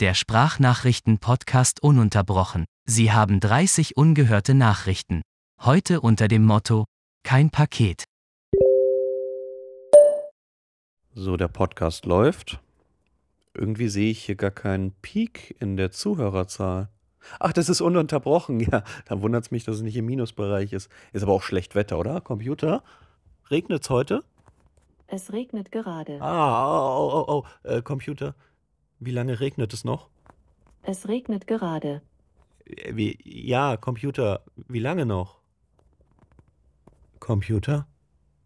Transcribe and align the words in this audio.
der 0.00 0.14
Sprachnachrichten-Podcast 0.14 1.82
ununterbrochen. 1.82 2.64
Sie 2.86 3.12
haben 3.12 3.38
30 3.38 3.98
ungehörte 3.98 4.54
Nachrichten. 4.54 5.20
Heute 5.60 6.00
unter 6.00 6.26
dem 6.26 6.44
Motto: 6.44 6.86
Kein 7.22 7.50
Paket. 7.50 8.04
So, 11.12 11.36
der 11.36 11.48
Podcast 11.48 12.06
läuft. 12.06 12.60
Irgendwie 13.52 13.88
sehe 13.88 14.10
ich 14.10 14.24
hier 14.24 14.36
gar 14.36 14.50
keinen 14.50 14.92
Peak 15.02 15.56
in 15.60 15.76
der 15.76 15.90
Zuhörerzahl. 15.90 16.88
Ach, 17.38 17.52
das 17.52 17.68
ist 17.68 17.82
ununterbrochen. 17.82 18.60
Ja, 18.60 18.84
dann 19.04 19.20
wundert 19.20 19.44
es 19.44 19.50
mich, 19.50 19.64
dass 19.64 19.76
es 19.76 19.82
nicht 19.82 19.96
im 19.96 20.06
Minusbereich 20.06 20.72
ist. 20.72 20.90
Ist 21.12 21.22
aber 21.22 21.32
auch 21.32 21.42
schlecht 21.42 21.74
Wetter, 21.74 21.98
oder? 21.98 22.22
Computer? 22.22 22.82
Regnet 23.50 23.82
es 23.82 23.90
heute? 23.90 24.24
Es 25.08 25.32
regnet 25.32 25.70
gerade. 25.72 26.22
Ah, 26.22 26.96
oh, 26.96 27.10
oh, 27.12 27.24
oh, 27.28 27.44
oh. 27.64 27.68
Äh, 27.68 27.82
Computer. 27.82 28.34
Wie 29.00 29.12
lange 29.12 29.40
regnet 29.40 29.72
es 29.72 29.82
noch? 29.82 30.10
Es 30.82 31.08
regnet 31.08 31.46
gerade. 31.46 32.02
Äh, 32.66 32.94
Wie, 32.94 33.18
ja, 33.24 33.76
Computer. 33.78 34.44
Wie 34.68 34.78
lange 34.78 35.06
noch? 35.06 35.40
Computer? 37.18 37.86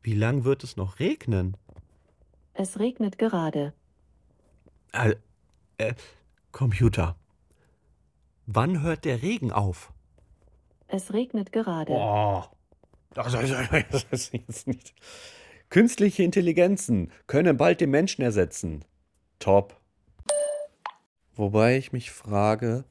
Wie 0.02 0.14
lang 0.14 0.44
wird 0.44 0.62
es 0.62 0.76
noch 0.76 1.00
regnen? 1.00 1.56
Es 2.52 2.78
regnet 2.78 3.18
gerade. 3.18 3.72
Äh, 4.92 5.16
äh, 5.78 5.94
Computer. 6.52 7.16
Wann 8.46 8.82
hört 8.82 9.04
der 9.04 9.22
Regen 9.22 9.50
auf? 9.50 9.92
Es 10.86 11.12
regnet 11.12 11.50
gerade. 11.50 11.92
Das, 13.12 13.32
das 13.32 14.04
ist 14.10 14.32
jetzt 14.32 14.66
nicht. 14.68 14.94
Künstliche 15.68 16.22
Intelligenzen 16.22 17.10
können 17.26 17.56
bald 17.56 17.80
den 17.80 17.90
Menschen 17.90 18.22
ersetzen. 18.22 18.84
Top. 19.40 19.80
Wobei 21.36 21.76
ich 21.78 21.92
mich 21.92 22.12
frage, 22.12 22.84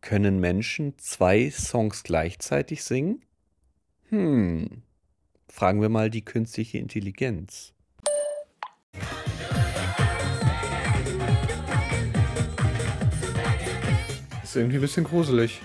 können 0.00 0.40
Menschen 0.40 0.98
zwei 0.98 1.50
Songs 1.50 2.04
gleichzeitig 2.04 2.82
singen? 2.82 3.22
Hm. 4.08 4.82
Fragen 5.46 5.82
wir 5.82 5.90
mal 5.90 6.08
die 6.08 6.24
künstliche 6.24 6.78
Intelligenz. 6.78 7.74
Ist 14.42 14.56
irgendwie 14.56 14.76
ein 14.76 14.80
bisschen 14.80 15.04
gruselig. 15.04 15.60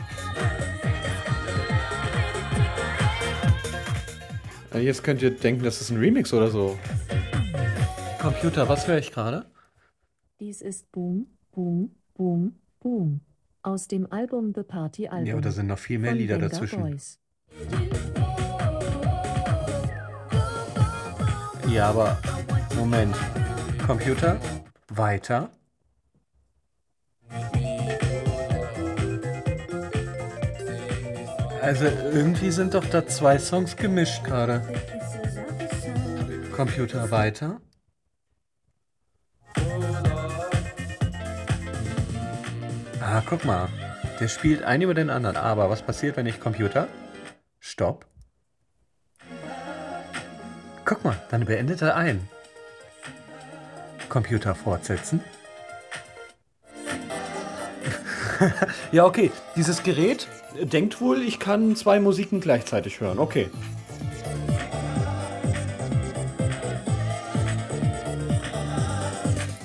Äh, 4.73 4.79
Jetzt 4.79 5.03
könnt 5.05 5.21
ihr 5.21 5.31
denken, 5.31 5.63
das 5.63 5.79
ist 5.79 5.91
ein 5.91 5.97
Remix 5.97 6.33
oder 6.33 6.49
so. 6.49 6.77
Computer, 8.19 8.67
was 8.67 8.85
höre 8.85 8.97
ich 8.97 9.13
gerade? 9.13 9.49
Dies 10.41 10.61
ist 10.61 10.91
Boom, 10.91 11.27
Boom, 11.51 11.91
Boom, 12.13 12.55
Boom. 12.79 13.21
Aus 13.63 13.87
dem 13.87 14.11
Album 14.11 14.53
The 14.55 14.63
Party 14.63 15.07
Album. 15.07 15.25
Ja, 15.25 15.33
aber 15.33 15.41
da 15.41 15.51
sind 15.51 15.67
noch 15.67 15.77
viel 15.77 15.99
mehr 15.99 16.13
Lieder 16.13 16.35
Venga 16.35 16.49
dazwischen. 16.49 16.81
Boys. 16.81 17.19
Ja, 21.69 21.89
aber 21.89 22.17
Moment. 22.75 23.15
Computer, 23.85 24.39
weiter. 24.89 25.49
Also 31.61 31.85
irgendwie 31.85 32.51
sind 32.51 32.73
doch 32.73 32.85
da 32.85 33.05
zwei 33.05 33.37
Songs 33.37 33.75
gemischt 33.75 34.23
gerade. 34.23 34.61
Computer, 36.55 37.11
weiter. 37.11 37.61
Ah, 43.13 43.21
guck 43.25 43.43
mal. 43.43 43.67
Der 44.21 44.29
spielt 44.29 44.63
einen 44.63 44.83
über 44.83 44.93
den 44.93 45.09
anderen. 45.09 45.35
Aber 45.35 45.69
was 45.69 45.81
passiert, 45.81 46.15
wenn 46.15 46.25
ich 46.27 46.39
Computer? 46.39 46.87
Stopp. 47.59 48.05
Guck 50.85 51.03
mal, 51.03 51.21
dann 51.29 51.43
beendet 51.43 51.81
er 51.81 51.97
ein. 51.97 52.25
Computer 54.07 54.55
fortsetzen. 54.55 55.21
ja, 58.93 59.03
okay. 59.03 59.29
Dieses 59.57 59.83
Gerät 59.83 60.29
denkt 60.61 61.01
wohl, 61.01 61.21
ich 61.21 61.37
kann 61.37 61.75
zwei 61.75 61.99
Musiken 61.99 62.39
gleichzeitig 62.39 63.01
hören. 63.01 63.19
Okay. 63.19 63.49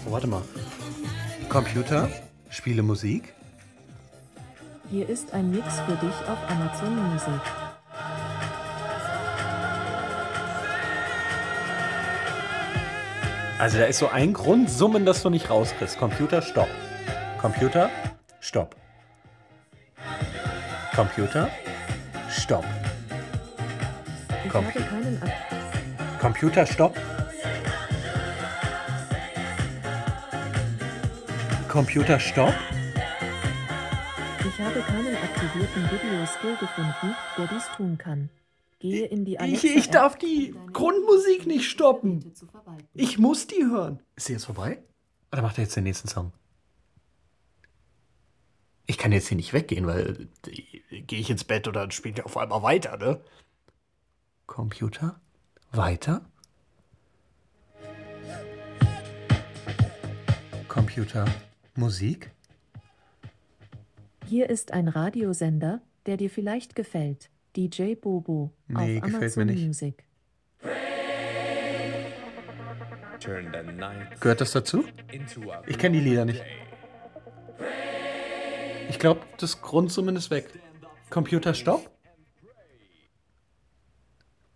Oh, 0.04 0.10
warte 0.10 0.26
mal. 0.26 0.42
Computer, 1.48 2.10
spiele 2.50 2.82
Musik. 2.82 3.35
Hier 4.88 5.08
ist 5.08 5.34
ein 5.34 5.50
Mix 5.50 5.80
für 5.80 5.96
dich 5.96 6.14
auf 6.28 6.38
Amazon 6.48 7.10
Music. 7.10 7.40
Also 13.58 13.78
da 13.78 13.86
ist 13.86 13.98
so 13.98 14.08
ein 14.08 14.32
Grundsummen, 14.32 15.04
das 15.04 15.22
du 15.22 15.30
nicht 15.30 15.50
rauskriegst. 15.50 15.98
Computer, 15.98 16.40
stopp. 16.40 16.68
Computer, 17.40 17.90
stopp. 18.38 18.76
Computer, 20.94 21.48
stopp. 22.30 22.64
Ich 24.46 24.54
habe 24.54 24.66
keinen 24.66 25.20
Ab 25.20 25.30
Computer, 26.20 26.64
stopp. 26.64 26.96
Computer, 31.68 32.20
stopp. 32.20 32.54
Ich 34.58 34.62
habe 34.62 34.80
keinen 34.80 35.14
aktivierten 35.14 35.82
Videoskill 35.90 36.56
gefunden, 36.56 37.14
der 37.36 37.46
dies 37.46 37.68
tun 37.76 37.98
kann. 37.98 38.30
Gehe 38.78 39.04
in 39.04 39.26
die 39.26 39.34
Ich, 39.34 39.40
Alexa 39.40 39.66
ich 39.66 39.84
App, 39.84 39.92
darf 39.92 40.16
die 40.16 40.54
Grundmusik 40.72 41.46
nicht 41.46 41.68
stoppen. 41.68 42.32
Ich 42.94 43.18
muss 43.18 43.46
die 43.46 43.66
hören. 43.66 44.00
Ist 44.14 44.28
sie 44.28 44.32
jetzt 44.32 44.46
vorbei? 44.46 44.82
Oder 45.30 45.42
macht 45.42 45.58
er 45.58 45.64
jetzt 45.64 45.76
den 45.76 45.84
nächsten 45.84 46.08
Song? 46.08 46.32
Ich 48.86 48.96
kann 48.96 49.12
jetzt 49.12 49.28
hier 49.28 49.36
nicht 49.36 49.52
weggehen, 49.52 49.86
weil 49.86 50.26
äh, 50.46 51.02
gehe 51.02 51.20
ich 51.20 51.28
ins 51.28 51.44
Bett 51.44 51.68
oder 51.68 51.90
spielt 51.90 52.20
er 52.20 52.24
auf 52.24 52.38
einmal 52.38 52.62
weiter, 52.62 52.96
ne? 52.96 53.20
Computer? 54.46 55.20
Weiter? 55.70 56.24
Computer? 60.66 61.26
Musik? 61.74 62.30
Hier 64.28 64.50
ist 64.50 64.72
ein 64.72 64.88
Radiosender, 64.88 65.80
der 66.06 66.16
dir 66.16 66.30
vielleicht 66.30 66.74
gefällt. 66.74 67.30
DJ 67.56 67.94
Bobo 67.94 68.50
Nee, 68.66 68.98
auf 68.98 69.04
gefällt 69.04 69.36
mir 69.36 69.42
Amazon 69.42 69.46
nicht. 69.46 69.66
Music. 69.66 70.04
Turn 73.20 73.52
the 73.52 73.72
night 73.72 74.20
Gehört 74.20 74.40
das 74.40 74.50
dazu? 74.50 74.84
Ich 75.68 75.78
kenne 75.78 75.98
die 75.98 76.04
Lieder 76.04 76.24
nicht. 76.24 76.42
Ich 78.90 78.98
glaube, 78.98 79.20
das 79.38 79.62
Grundsummen 79.62 80.16
ist 80.16 80.30
weg. 80.30 80.48
Computer, 81.08 81.54
stopp? 81.54 81.88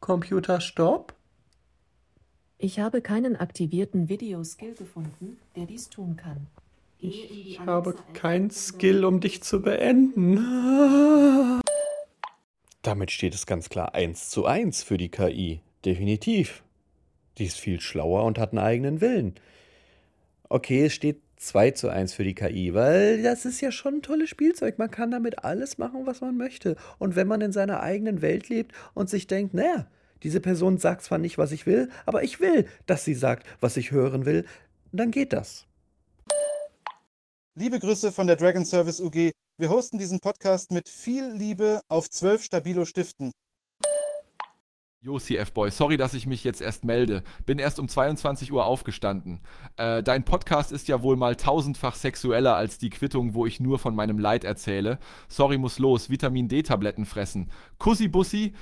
Computer, 0.01 0.61
stopp? 0.61 1.15
Ich 2.59 2.81
habe 2.81 3.03
keinen 3.03 3.37
aktivierten 3.37 4.09
Videoskill 4.09 4.75
gefunden, 4.75 5.39
der 5.55 5.67
dies 5.67 5.89
tun 5.89 6.17
kann. 6.17 6.49
Ich 7.03 7.59
habe 7.61 7.94
deine 8.21 8.50
Skill, 8.50 9.06
um 9.06 9.21
dich 9.21 9.43
zu 9.43 9.62
beenden. 9.62 10.37
Damit 12.83 13.11
steht 13.11 13.34
es 13.34 13.47
ganz 13.47 13.71
klar 13.71 13.94
1 13.94 14.28
zu 14.28 14.44
1 14.44 14.83
für 14.83 14.99
die 14.99 15.09
KI. 15.09 15.62
Definitiv. 15.87 16.63
Die 17.39 17.47
ist 17.47 17.59
viel 17.59 17.80
schlauer 17.80 18.25
und 18.25 18.39
hat 18.39 18.51
einen 18.51 18.59
eigenen 18.59 19.01
Willen. 19.01 19.36
Okay, 20.51 20.84
es 20.86 20.92
steht 20.92 21.22
2 21.39 21.71
zu 21.71 21.89
1 21.89 22.13
für 22.13 22.25
die 22.25 22.34
KI, 22.34 22.75
weil 22.75 23.22
das 23.22 23.47
ist 23.47 23.63
ja 23.63 23.72
schon 23.72 23.97
ein 23.97 24.03
tolles 24.03 24.28
Spielzeug. 24.28 24.78
Man 24.78 24.91
kann 24.91 25.10
damit 25.10 25.42
alles 25.42 25.78
machen, 25.78 26.04
was 26.04 26.21
man 26.21 26.36
möchte. 26.36 26.77
Und 26.98 27.16
wenn 27.16 27.28
man 27.28 27.41
in 27.41 27.53
seiner 27.53 27.80
eigenen 27.80 28.21
Welt 28.21 28.51
lebt 28.51 28.75
und 28.92 29.09
sich 29.09 29.27
denkt, 29.27 29.54
naja, 29.54 29.86
diese 30.22 30.41
Person 30.41 30.77
sagt 30.77 31.01
zwar 31.03 31.16
nicht, 31.16 31.39
was 31.39 31.53
ich 31.53 31.65
will, 31.65 31.89
aber 32.04 32.25
ich 32.25 32.41
will, 32.41 32.66
dass 32.84 33.07
sie 33.07 33.15
sagt, 33.15 33.47
was 33.59 33.78
ich 33.78 33.91
hören 33.91 34.27
will, 34.27 34.45
dann 34.92 35.10
geht 35.10 35.33
das. 35.33 35.66
Liebe 37.60 37.78
Grüße 37.78 38.10
von 38.10 38.27
der 38.27 38.36
Dragon 38.36 38.65
Service 38.65 39.03
UG. 39.03 39.33
Wir 39.59 39.68
hosten 39.68 39.98
diesen 39.98 40.18
Podcast 40.21 40.71
mit 40.71 40.89
viel 40.89 41.30
Liebe 41.30 41.83
auf 41.89 42.09
12 42.09 42.45
Stabilo 42.45 42.86
Stiften. 42.86 43.33
Jo, 45.03 45.18
CF-Boy, 45.18 45.71
sorry, 45.71 45.98
dass 45.98 46.15
ich 46.15 46.27
mich 46.27 46.42
jetzt 46.42 46.62
erst 46.62 46.86
melde. 46.86 47.22
Bin 47.45 47.59
erst 47.59 47.78
um 47.78 47.86
22 47.86 48.51
Uhr 48.51 48.65
aufgestanden. 48.65 49.41
Äh, 49.77 50.03
dein 50.03 50.24
Podcast 50.24 50.72
ist 50.72 50.89
ja 50.89 51.03
wohl 51.03 51.16
mal 51.16 51.36
tausendfach 51.36 51.97
sexueller 51.97 52.57
als 52.57 52.78
die 52.78 52.89
Quittung, 52.89 53.34
wo 53.34 53.45
ich 53.45 53.60
nur 53.60 53.78
von 53.78 53.95
meinem 53.95 54.18
Leid 54.18 54.45
erzähle. 54.45 54.98
Sorry, 55.28 55.59
muss 55.59 55.78
los. 55.78 56.09
Vitamin 56.09 56.48
D-Tabletten 56.48 57.04
fressen. 57.04 57.51
Kussi 57.77 58.09
Bussi. 58.09 58.54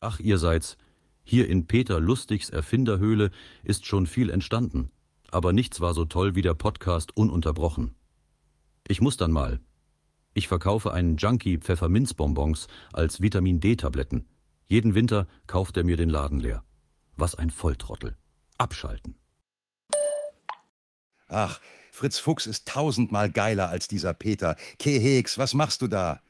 Ach, 0.00 0.20
ihr 0.20 0.36
seid's. 0.36 0.76
Hier 1.24 1.48
in 1.48 1.66
Peter 1.66 2.00
Lustigs 2.00 2.50
Erfinderhöhle 2.50 3.30
ist 3.64 3.86
schon 3.86 4.06
viel 4.06 4.28
entstanden. 4.28 4.90
Aber 5.30 5.52
nichts 5.52 5.80
war 5.80 5.94
so 5.94 6.04
toll 6.04 6.34
wie 6.34 6.42
der 6.42 6.54
Podcast 6.54 7.16
ununterbrochen. 7.16 7.94
Ich 8.86 9.00
muss 9.00 9.16
dann 9.16 9.32
mal. 9.32 9.60
Ich 10.34 10.48
verkaufe 10.48 10.92
einen 10.92 11.16
Junkie 11.16 11.58
Pfefferminzbonbons 11.58 12.68
als 12.92 13.20
Vitamin 13.20 13.60
D-Tabletten. 13.60 14.28
Jeden 14.66 14.94
Winter 14.94 15.26
kauft 15.46 15.76
er 15.76 15.84
mir 15.84 15.96
den 15.96 16.10
Laden 16.10 16.40
leer. 16.40 16.62
Was 17.16 17.34
ein 17.34 17.50
Volltrottel. 17.50 18.16
Abschalten. 18.58 19.16
Ach, 21.28 21.60
Fritz 21.92 22.18
Fuchs 22.18 22.46
ist 22.46 22.68
tausendmal 22.68 23.30
geiler 23.30 23.68
als 23.68 23.88
dieser 23.88 24.14
Peter. 24.14 24.56
Keheks, 24.78 25.36
was 25.38 25.54
machst 25.54 25.82
du 25.82 25.88
da? 25.88 26.22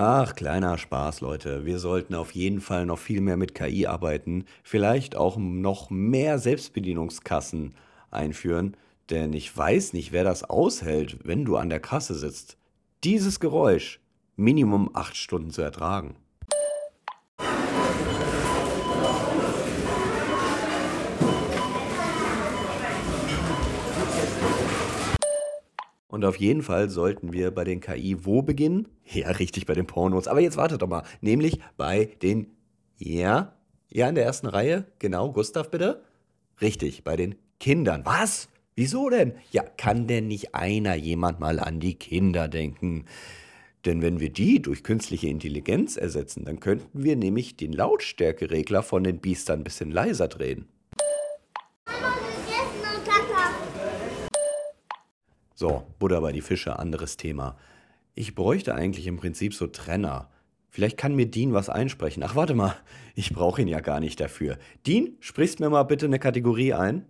Ach, 0.00 0.36
kleiner 0.36 0.78
Spaß, 0.78 1.22
Leute. 1.22 1.66
Wir 1.66 1.80
sollten 1.80 2.14
auf 2.14 2.30
jeden 2.30 2.60
Fall 2.60 2.86
noch 2.86 3.00
viel 3.00 3.20
mehr 3.20 3.36
mit 3.36 3.52
KI 3.52 3.88
arbeiten. 3.88 4.44
Vielleicht 4.62 5.16
auch 5.16 5.36
noch 5.36 5.90
mehr 5.90 6.38
Selbstbedienungskassen 6.38 7.74
einführen. 8.12 8.76
Denn 9.10 9.32
ich 9.32 9.56
weiß 9.56 9.94
nicht, 9.94 10.12
wer 10.12 10.22
das 10.22 10.48
aushält, 10.48 11.18
wenn 11.24 11.44
du 11.44 11.56
an 11.56 11.68
der 11.68 11.80
Kasse 11.80 12.14
sitzt. 12.14 12.58
Dieses 13.02 13.40
Geräusch 13.40 13.98
Minimum 14.36 14.88
acht 14.94 15.16
Stunden 15.16 15.50
zu 15.50 15.62
ertragen. 15.62 16.14
Und 26.18 26.24
auf 26.24 26.34
jeden 26.34 26.62
Fall 26.62 26.90
sollten 26.90 27.32
wir 27.32 27.52
bei 27.52 27.62
den 27.62 27.78
KI 27.78 28.16
wo 28.24 28.42
beginnen? 28.42 28.88
Ja, 29.04 29.28
richtig, 29.28 29.66
bei 29.66 29.74
den 29.74 29.86
Pornos. 29.86 30.26
Aber 30.26 30.40
jetzt 30.40 30.56
wartet 30.56 30.82
doch 30.82 30.88
mal. 30.88 31.04
Nämlich 31.20 31.60
bei 31.76 32.06
den, 32.22 32.48
ja, 32.96 33.54
ja, 33.88 34.08
in 34.08 34.16
der 34.16 34.24
ersten 34.24 34.48
Reihe. 34.48 34.86
Genau, 34.98 35.30
Gustav 35.30 35.70
bitte. 35.70 36.02
Richtig, 36.60 37.04
bei 37.04 37.14
den 37.14 37.36
Kindern. 37.60 38.04
Was? 38.04 38.48
Wieso 38.74 39.08
denn? 39.10 39.34
Ja, 39.52 39.62
kann 39.62 40.08
denn 40.08 40.26
nicht 40.26 40.56
einer 40.56 40.96
jemand 40.96 41.38
mal 41.38 41.60
an 41.60 41.78
die 41.78 41.94
Kinder 41.94 42.48
denken? 42.48 43.04
Denn 43.84 44.02
wenn 44.02 44.18
wir 44.18 44.30
die 44.30 44.60
durch 44.60 44.82
künstliche 44.82 45.28
Intelligenz 45.28 45.96
ersetzen, 45.96 46.44
dann 46.46 46.58
könnten 46.58 47.04
wir 47.04 47.14
nämlich 47.14 47.56
den 47.56 47.72
Lautstärkeregler 47.72 48.82
von 48.82 49.04
den 49.04 49.20
Biestern 49.20 49.60
ein 49.60 49.64
bisschen 49.64 49.92
leiser 49.92 50.26
drehen. 50.26 50.66
So, 55.60 55.84
Buddha 55.98 56.20
bei 56.20 56.30
die 56.30 56.40
Fische, 56.40 56.78
anderes 56.78 57.16
Thema. 57.16 57.58
Ich 58.14 58.36
bräuchte 58.36 58.76
eigentlich 58.76 59.08
im 59.08 59.16
Prinzip 59.16 59.54
so 59.54 59.66
Trenner. 59.66 60.30
Vielleicht 60.70 60.96
kann 60.96 61.16
mir 61.16 61.26
Dean 61.26 61.52
was 61.52 61.68
einsprechen. 61.68 62.22
Ach, 62.22 62.36
warte 62.36 62.54
mal, 62.54 62.76
ich 63.16 63.32
brauche 63.34 63.60
ihn 63.60 63.66
ja 63.66 63.80
gar 63.80 63.98
nicht 63.98 64.20
dafür. 64.20 64.56
Dean, 64.86 65.16
sprichst 65.18 65.58
mir 65.58 65.68
mal 65.68 65.82
bitte 65.82 66.06
eine 66.06 66.20
Kategorie 66.20 66.74
ein? 66.74 67.06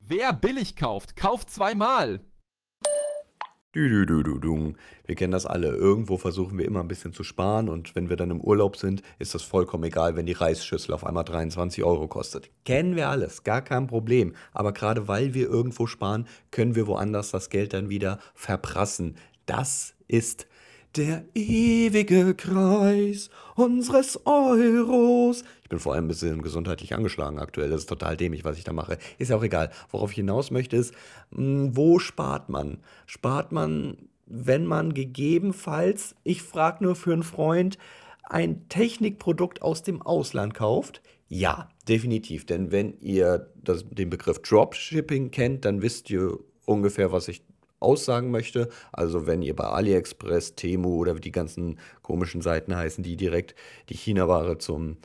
Wer 0.00 0.34
billig 0.34 0.76
kauft, 0.76 1.16
kauft 1.16 1.48
zweimal. 1.48 2.18
Du, 2.18 2.90
du, 2.90 2.90
du, 2.90 2.90
du, 2.90 2.90
du. 2.90 3.59
Wir 3.72 5.14
kennen 5.14 5.30
das 5.30 5.46
alle. 5.46 5.68
Irgendwo 5.68 6.16
versuchen 6.16 6.58
wir 6.58 6.64
immer 6.64 6.80
ein 6.80 6.88
bisschen 6.88 7.12
zu 7.12 7.22
sparen 7.22 7.68
und 7.68 7.94
wenn 7.94 8.08
wir 8.08 8.16
dann 8.16 8.32
im 8.32 8.40
Urlaub 8.40 8.76
sind, 8.76 9.02
ist 9.20 9.32
das 9.32 9.42
vollkommen 9.42 9.84
egal, 9.84 10.16
wenn 10.16 10.26
die 10.26 10.32
Reisschüssel 10.32 10.92
auf 10.92 11.06
einmal 11.06 11.22
23 11.22 11.84
Euro 11.84 12.08
kostet. 12.08 12.50
Kennen 12.64 12.96
wir 12.96 13.08
alles, 13.08 13.44
gar 13.44 13.62
kein 13.62 13.86
Problem. 13.86 14.34
Aber 14.52 14.72
gerade 14.72 15.06
weil 15.06 15.34
wir 15.34 15.48
irgendwo 15.48 15.86
sparen, 15.86 16.26
können 16.50 16.74
wir 16.74 16.88
woanders 16.88 17.30
das 17.30 17.48
Geld 17.48 17.72
dann 17.72 17.90
wieder 17.90 18.18
verprassen. 18.34 19.14
Das 19.46 19.94
ist 20.08 20.48
der 20.96 21.24
ewige 21.36 22.34
Kreis 22.34 23.30
unseres 23.54 24.26
Euros. 24.26 25.44
Ich 25.70 25.72
bin 25.72 25.78
vor 25.78 25.94
allem 25.94 26.06
ein 26.06 26.08
bisschen 26.08 26.42
gesundheitlich 26.42 26.96
angeschlagen 26.96 27.38
aktuell. 27.38 27.70
Das 27.70 27.82
ist 27.82 27.88
total 27.88 28.16
dämlich, 28.16 28.44
was 28.44 28.58
ich 28.58 28.64
da 28.64 28.72
mache. 28.72 28.98
Ist 29.18 29.30
ja 29.30 29.36
auch 29.36 29.44
egal. 29.44 29.70
Worauf 29.92 30.10
ich 30.10 30.16
hinaus 30.16 30.50
möchte, 30.50 30.74
ist, 30.76 30.92
mh, 31.30 31.70
wo 31.74 32.00
spart 32.00 32.48
man? 32.48 32.78
Spart 33.06 33.52
man, 33.52 33.96
wenn 34.26 34.66
man 34.66 34.94
gegebenenfalls, 34.94 36.16
ich 36.24 36.42
frage 36.42 36.82
nur 36.82 36.96
für 36.96 37.12
einen 37.12 37.22
Freund, 37.22 37.78
ein 38.24 38.68
Technikprodukt 38.68 39.62
aus 39.62 39.84
dem 39.84 40.02
Ausland 40.02 40.54
kauft? 40.54 41.02
Ja, 41.28 41.68
definitiv. 41.86 42.46
Denn 42.46 42.72
wenn 42.72 42.98
ihr 42.98 43.52
das, 43.54 43.84
den 43.88 44.10
Begriff 44.10 44.42
Dropshipping 44.42 45.30
kennt, 45.30 45.64
dann 45.64 45.82
wisst 45.82 46.10
ihr 46.10 46.36
ungefähr, 46.66 47.12
was 47.12 47.28
ich 47.28 47.44
aussagen 47.78 48.32
möchte. 48.32 48.70
Also 48.90 49.28
wenn 49.28 49.40
ihr 49.40 49.54
bei 49.54 49.66
AliExpress, 49.66 50.56
Temu 50.56 50.96
oder 50.96 51.14
wie 51.14 51.20
die 51.20 51.30
ganzen 51.30 51.78
komischen 52.02 52.40
Seiten 52.40 52.74
heißen, 52.74 53.04
die 53.04 53.16
direkt 53.16 53.54
die 53.88 53.96
China-Ware 53.96 54.58
zum 54.58 54.96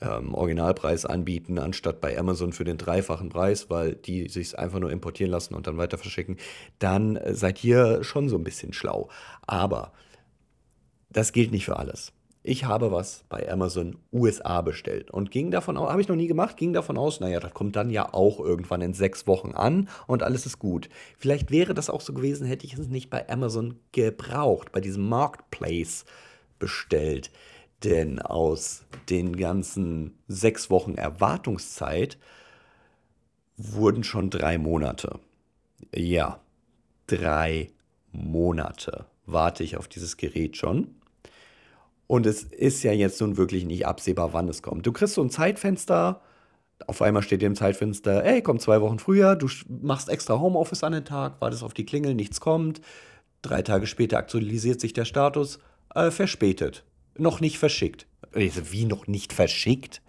ähm, 0.00 0.34
Originalpreis 0.34 1.04
anbieten, 1.04 1.58
anstatt 1.58 2.00
bei 2.00 2.18
Amazon 2.18 2.52
für 2.52 2.64
den 2.64 2.78
dreifachen 2.78 3.28
Preis, 3.28 3.70
weil 3.70 3.94
die 3.94 4.28
sich 4.28 4.58
einfach 4.58 4.78
nur 4.78 4.92
importieren 4.92 5.30
lassen 5.30 5.54
und 5.54 5.66
dann 5.66 5.76
weiter 5.76 5.98
verschicken, 5.98 6.36
dann 6.78 7.16
äh, 7.16 7.34
seid 7.34 7.62
ihr 7.64 8.04
schon 8.04 8.28
so 8.28 8.36
ein 8.36 8.44
bisschen 8.44 8.72
schlau. 8.72 9.08
Aber 9.46 9.92
das 11.10 11.32
gilt 11.32 11.52
nicht 11.52 11.64
für 11.64 11.78
alles. 11.78 12.12
Ich 12.44 12.64
habe 12.64 12.92
was 12.92 13.24
bei 13.28 13.50
Amazon 13.50 13.98
USA 14.12 14.62
bestellt 14.62 15.10
und 15.10 15.30
ging 15.30 15.50
davon 15.50 15.76
aus, 15.76 15.90
habe 15.90 16.00
ich 16.00 16.08
noch 16.08 16.16
nie 16.16 16.28
gemacht, 16.28 16.56
ging 16.56 16.72
davon 16.72 16.96
aus, 16.96 17.20
naja, 17.20 17.40
das 17.40 17.52
kommt 17.52 17.76
dann 17.76 17.90
ja 17.90 18.14
auch 18.14 18.40
irgendwann 18.40 18.80
in 18.80 18.94
sechs 18.94 19.26
Wochen 19.26 19.52
an 19.52 19.88
und 20.06 20.22
alles 20.22 20.46
ist 20.46 20.58
gut. 20.58 20.88
Vielleicht 21.18 21.50
wäre 21.50 21.74
das 21.74 21.90
auch 21.90 22.00
so 22.00 22.14
gewesen, 22.14 22.46
hätte 22.46 22.64
ich 22.64 22.74
es 22.74 22.88
nicht 22.88 23.10
bei 23.10 23.28
Amazon 23.28 23.80
gebraucht, 23.92 24.72
bei 24.72 24.80
diesem 24.80 25.08
Marketplace 25.08 26.06
bestellt. 26.58 27.30
Denn 27.84 28.20
aus 28.20 28.84
den 29.08 29.36
ganzen 29.36 30.18
sechs 30.26 30.70
Wochen 30.70 30.94
Erwartungszeit 30.94 32.18
wurden 33.56 34.04
schon 34.04 34.30
drei 34.30 34.58
Monate. 34.58 35.20
Ja, 35.94 36.40
drei 37.06 37.70
Monate 38.12 39.06
warte 39.26 39.62
ich 39.62 39.76
auf 39.76 39.88
dieses 39.88 40.16
Gerät 40.16 40.56
schon. 40.56 40.94
Und 42.06 42.26
es 42.26 42.42
ist 42.42 42.82
ja 42.82 42.92
jetzt 42.92 43.20
nun 43.20 43.36
wirklich 43.36 43.64
nicht 43.64 43.86
absehbar, 43.86 44.32
wann 44.32 44.48
es 44.48 44.62
kommt. 44.62 44.86
Du 44.86 44.92
kriegst 44.92 45.14
so 45.14 45.22
ein 45.22 45.30
Zeitfenster, 45.30 46.22
auf 46.86 47.02
einmal 47.02 47.22
steht 47.22 47.42
dir 47.42 47.46
im 47.46 47.54
Zeitfenster, 47.54 48.24
ey, 48.24 48.40
komm 48.40 48.58
zwei 48.58 48.80
Wochen 48.80 48.98
früher, 48.98 49.36
du 49.36 49.48
machst 49.68 50.08
extra 50.08 50.40
Homeoffice 50.40 50.84
an 50.84 50.92
den 50.92 51.04
Tag, 51.04 51.40
wartest 51.40 51.62
auf 51.62 51.74
die 51.74 51.84
Klingel, 51.84 52.14
nichts 52.14 52.40
kommt. 52.40 52.80
Drei 53.42 53.62
Tage 53.62 53.86
später 53.86 54.16
aktualisiert 54.16 54.80
sich 54.80 54.94
der 54.94 55.04
Status, 55.04 55.58
äh, 55.94 56.10
verspätet, 56.10 56.84
noch 57.20 57.40
nicht 57.40 57.58
verschickt. 57.58 58.06
Wie 58.32 58.84
noch 58.84 59.06
nicht 59.06 59.32
verschickt? 59.32 60.02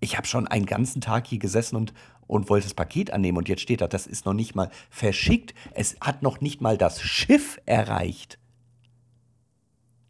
Ich 0.00 0.16
habe 0.16 0.26
schon 0.26 0.46
einen 0.46 0.66
ganzen 0.66 1.00
Tag 1.00 1.26
hier 1.26 1.38
gesessen 1.38 1.76
und, 1.76 1.92
und 2.26 2.48
wollte 2.48 2.66
das 2.66 2.74
Paket 2.74 3.12
annehmen 3.12 3.38
und 3.38 3.48
jetzt 3.48 3.62
steht 3.62 3.80
da, 3.80 3.88
das 3.88 4.06
ist 4.06 4.26
noch 4.26 4.34
nicht 4.34 4.54
mal 4.54 4.70
verschickt. 4.90 5.54
Es 5.72 5.96
hat 6.00 6.22
noch 6.22 6.40
nicht 6.40 6.60
mal 6.60 6.78
das 6.78 7.00
Schiff 7.00 7.60
erreicht. 7.66 8.38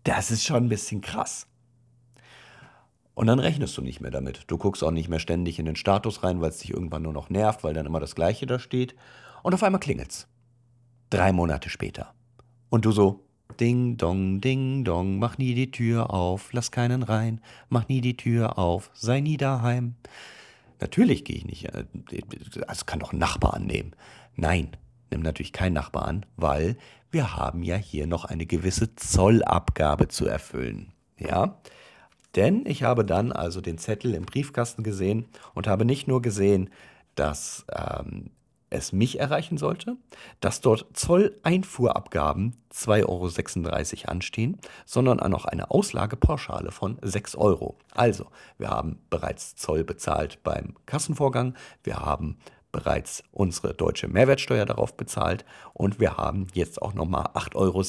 Das 0.05 0.31
ist 0.31 0.45
schon 0.45 0.65
ein 0.65 0.69
bisschen 0.69 1.01
krass. 1.01 1.47
Und 3.15 3.27
dann 3.27 3.41
rechnest 3.41 3.77
du 3.77 3.83
nicht 3.83 4.01
mehr 4.01 4.13
damit. 4.13 4.45
Du 4.47 4.59
guckst 4.59 4.85
auch 4.85 4.93
nicht 4.93 5.09
mehr 5.09 5.19
ständig 5.19 5.59
in 5.59 5.67
den 5.67 5.75
Status 5.75 6.23
rein, 6.23 6.41
weil 6.41 6.51
es 6.51 6.59
dich 6.59 6.71
irgendwann 6.71 7.03
nur 7.03 7.13
noch 7.13 7.31
nervt, 7.31 7.65
weil 7.65 7.75
dann 7.75 7.85
immer 7.85 7.99
das 7.99 8.15
Gleiche 8.15 8.47
da 8.47 8.61
steht. 8.61 8.95
Und 9.43 9.55
auf 9.55 9.63
einmal 9.63 9.81
klingelt's. 9.81 10.29
Drei 11.11 11.33
Monate 11.33 11.69
später. 11.69 12.15
Und 12.71 12.85
du 12.85 12.93
so, 12.93 13.25
Ding 13.61 13.97
dong, 13.97 14.41
ding 14.41 14.85
dong, 14.85 15.19
mach 15.19 15.39
nie 15.39 15.55
die 15.55 15.71
Tür 15.71 16.13
auf, 16.13 16.53
lass 16.53 16.71
keinen 16.71 17.03
rein, 17.03 17.41
mach 17.69 17.89
nie 17.89 18.01
die 18.01 18.17
Tür 18.17 18.59
auf, 18.59 18.91
sei 18.95 19.21
nie 19.21 19.37
daheim. 19.37 19.95
Natürlich 20.81 21.25
gehe 21.25 21.37
ich 21.37 21.45
nicht, 21.45 21.69
also 21.75 22.85
kann 22.85 23.01
doch 23.01 23.13
ein 23.13 23.19
Nachbar 23.19 23.55
annehmen. 23.55 23.93
Nein, 24.37 24.77
nimm 25.11 25.23
natürlich 25.23 25.53
kein 25.53 25.73
Nachbar 25.73 26.07
an, 26.07 26.25
weil 26.37 26.77
wir 27.11 27.37
haben 27.37 27.63
ja 27.63 27.77
hier 27.77 28.07
noch 28.07 28.25
eine 28.25 28.47
gewisse 28.47 28.95
Zollabgabe 28.95 30.09
zu 30.09 30.27
erfüllen. 30.27 30.93
Ja? 31.19 31.59
Denn 32.37 32.67
ich 32.67 32.83
habe 32.83 33.05
dann 33.05 33.33
also 33.33 33.61
den 33.61 33.79
Zettel 33.79 34.15
im 34.15 34.25
Briefkasten 34.25 34.83
gesehen 34.83 35.27
und 35.55 35.67
habe 35.67 35.85
nicht 35.85 36.07
nur 36.07 36.23
gesehen, 36.23 36.71
dass 37.15 37.65
ähm, 37.75 38.31
es 38.71 38.93
mich 38.93 39.19
erreichen 39.19 39.59
sollte, 39.59 39.97
dass 40.41 40.61
dort 40.61 40.87
Zolleinfuhrabgaben 40.93 42.57
2,36 42.73 43.05
Euro 44.05 44.11
anstehen, 44.11 44.59
sondern 44.85 45.21
auch 45.21 45.45
eine 45.45 45.71
Auslagepauschale 45.71 46.71
von 46.71 46.99
6 47.03 47.37
Euro. 47.37 47.77
Also, 47.95 48.27
wir 48.59 48.71
haben 48.71 48.99
bereits 49.11 49.57
Zoll 49.57 49.85
bezahlt 49.85 50.43
beim 50.43 50.75
Kassenvorgang, 50.87 51.55
wir 51.83 51.97
haben 51.97 52.39
bereits 52.71 53.25
unsere 53.33 53.75
deutsche 53.75 54.09
Mehrwertsteuer 54.09 54.67
darauf 54.67 54.97
bezahlt 54.97 55.45
und 55.73 56.01
wir 56.01 56.17
haben 56.17 56.47
jetzt 56.53 56.83
auch 56.83 56.95
nochmal 56.95 57.25
8,36 57.35 57.57
Euro 57.57 57.83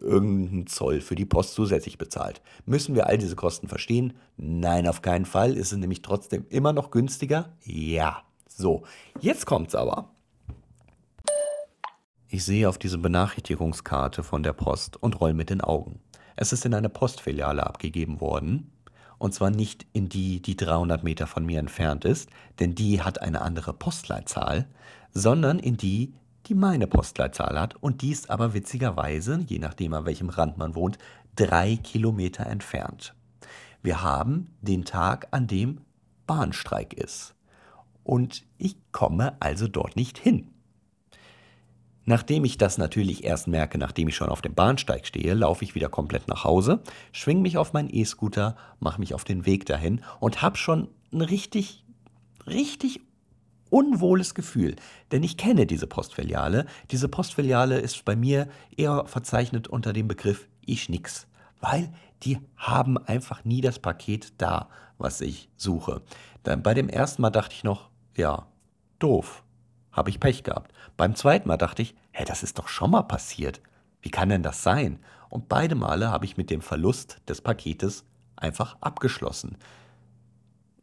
irgendeinen 0.00 0.66
Zoll 0.66 1.00
für 1.00 1.14
die 1.14 1.24
Post 1.24 1.54
zusätzlich 1.54 1.98
bezahlt. 1.98 2.40
Müssen 2.66 2.94
wir 2.94 3.06
all 3.06 3.18
diese 3.18 3.36
Kosten 3.36 3.68
verstehen? 3.68 4.14
Nein, 4.36 4.86
auf 4.86 5.02
keinen 5.02 5.26
Fall. 5.26 5.56
Ist 5.56 5.72
es 5.72 5.78
nämlich 5.78 6.02
trotzdem 6.02 6.46
immer 6.50 6.72
noch 6.72 6.90
günstiger? 6.90 7.52
Ja. 7.64 8.22
So, 8.56 8.84
jetzt 9.20 9.46
kommt's 9.46 9.74
aber. 9.74 10.10
Ich 12.28 12.44
sehe 12.44 12.68
auf 12.68 12.78
diese 12.78 12.98
Benachrichtigungskarte 12.98 14.22
von 14.22 14.42
der 14.42 14.52
Post 14.52 14.96
und 14.96 15.20
roll 15.20 15.34
mit 15.34 15.50
den 15.50 15.60
Augen. 15.60 16.00
Es 16.36 16.52
ist 16.52 16.64
in 16.64 16.74
eine 16.74 16.88
Postfiliale 16.88 17.66
abgegeben 17.66 18.20
worden 18.20 18.72
Und 19.18 19.34
zwar 19.34 19.50
nicht 19.50 19.86
in 19.92 20.08
die, 20.08 20.40
die 20.42 20.56
300 20.56 21.04
Meter 21.04 21.26
von 21.26 21.44
mir 21.44 21.60
entfernt 21.60 22.04
ist, 22.04 22.28
denn 22.58 22.74
die 22.74 23.02
hat 23.02 23.20
eine 23.20 23.42
andere 23.42 23.72
Postleitzahl, 23.72 24.66
sondern 25.12 25.60
in 25.60 25.76
die, 25.76 26.14
die 26.46 26.54
meine 26.54 26.88
Postleitzahl 26.88 27.60
hat. 27.60 27.76
Und 27.76 28.02
die 28.02 28.10
ist 28.10 28.30
aber 28.30 28.52
witzigerweise, 28.52 29.44
je 29.46 29.60
nachdem 29.60 29.94
an 29.94 30.06
welchem 30.06 30.28
Rand 30.28 30.58
man 30.58 30.74
wohnt, 30.74 30.98
drei 31.36 31.76
Kilometer 31.76 32.46
entfernt. 32.46 33.14
Wir 33.82 34.02
haben 34.02 34.56
den 34.60 34.84
Tag, 34.84 35.28
an 35.30 35.46
dem 35.46 35.82
Bahnstreik 36.26 36.92
ist. 36.94 37.34
Und 38.04 38.44
ich 38.58 38.76
komme 38.92 39.36
also 39.40 39.68
dort 39.68 39.96
nicht 39.96 40.18
hin. 40.18 40.52
Nachdem 42.04 42.44
ich 42.44 42.58
das 42.58 42.78
natürlich 42.78 43.22
erst 43.22 43.46
merke, 43.46 43.78
nachdem 43.78 44.08
ich 44.08 44.16
schon 44.16 44.28
auf 44.28 44.42
dem 44.42 44.54
Bahnsteig 44.54 45.06
stehe, 45.06 45.34
laufe 45.34 45.64
ich 45.64 45.76
wieder 45.76 45.88
komplett 45.88 46.26
nach 46.26 46.42
Hause, 46.42 46.80
schwing 47.12 47.42
mich 47.42 47.58
auf 47.58 47.72
meinen 47.72 47.90
E-Scooter, 47.94 48.56
mache 48.80 48.98
mich 48.98 49.14
auf 49.14 49.22
den 49.22 49.46
Weg 49.46 49.66
dahin 49.66 50.00
und 50.18 50.42
habe 50.42 50.56
schon 50.56 50.88
ein 51.12 51.20
richtig, 51.20 51.84
richtig 52.46 53.00
unwohles 53.70 54.34
Gefühl, 54.34 54.76
denn 55.12 55.22
ich 55.22 55.36
kenne 55.36 55.64
diese 55.64 55.86
Postfiliale. 55.86 56.66
Diese 56.90 57.08
Postfiliale 57.08 57.78
ist 57.78 58.04
bei 58.04 58.16
mir 58.16 58.48
eher 58.76 59.04
verzeichnet 59.06 59.68
unter 59.68 59.92
dem 59.92 60.08
Begriff 60.08 60.48
ich 60.66 60.88
nix, 60.88 61.26
weil 61.60 61.90
die 62.22 62.38
haben 62.56 62.98
einfach 62.98 63.44
nie 63.44 63.60
das 63.60 63.78
Paket 63.78 64.34
da, 64.38 64.68
was 64.98 65.20
ich 65.20 65.48
suche. 65.56 66.02
Dann 66.42 66.62
bei 66.62 66.74
dem 66.74 66.88
ersten 66.88 67.22
Mal 67.22 67.30
dachte 67.30 67.54
ich 67.54 67.64
noch, 67.64 67.91
ja, 68.16 68.46
doof, 68.98 69.42
habe 69.90 70.10
ich 70.10 70.20
Pech 70.20 70.42
gehabt. 70.42 70.72
Beim 70.96 71.14
zweiten 71.14 71.48
Mal 71.48 71.56
dachte 71.56 71.82
ich, 71.82 71.94
hä, 72.12 72.24
das 72.26 72.42
ist 72.42 72.58
doch 72.58 72.68
schon 72.68 72.90
mal 72.90 73.02
passiert. 73.02 73.60
Wie 74.00 74.10
kann 74.10 74.28
denn 74.28 74.42
das 74.42 74.62
sein? 74.62 74.98
Und 75.28 75.48
beide 75.48 75.74
Male 75.74 76.10
habe 76.10 76.24
ich 76.24 76.36
mit 76.36 76.50
dem 76.50 76.60
Verlust 76.60 77.20
des 77.28 77.40
Paketes 77.40 78.04
einfach 78.36 78.76
abgeschlossen. 78.80 79.56